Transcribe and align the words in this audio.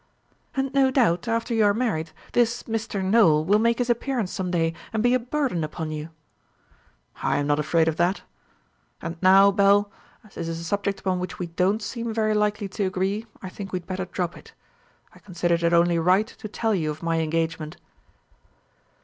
"And 0.55 0.73
no 0.73 0.89
doubt, 0.89 1.27
after 1.27 1.53
you 1.53 1.63
are 1.63 1.75
married, 1.75 2.09
this 2.33 2.63
Mr. 2.63 3.03
Nowell 3.05 3.45
will 3.45 3.59
make 3.59 3.77
his 3.77 3.87
appearance 3.87 4.31
some 4.31 4.49
day, 4.49 4.73
and 4.91 5.03
be 5.03 5.13
a 5.13 5.19
burden 5.19 5.63
upon 5.63 5.91
you." 5.91 6.09
"I 7.21 7.37
am 7.37 7.45
not 7.45 7.59
afraid 7.59 7.87
of 7.87 7.97
that. 7.97 8.23
And 8.99 9.15
now, 9.21 9.51
Belle, 9.51 9.91
as 10.25 10.33
this 10.33 10.47
is 10.47 10.59
a 10.59 10.63
subject 10.63 11.01
upon 11.01 11.19
which 11.19 11.37
we 11.37 11.45
don't 11.45 11.83
seem 11.83 12.11
very 12.15 12.33
likely 12.33 12.67
to 12.69 12.85
agree, 12.85 13.27
I 13.43 13.49
think 13.49 13.71
we 13.71 13.77
had 13.77 13.85
better 13.85 14.05
drop 14.05 14.35
it. 14.35 14.53
I 15.13 15.19
considered 15.19 15.61
it 15.61 15.71
only 15.71 15.99
right 15.99 16.25
to 16.25 16.47
tell 16.47 16.73
you 16.73 16.89
of 16.89 17.03
my 17.03 17.19
engagement." 17.19 17.77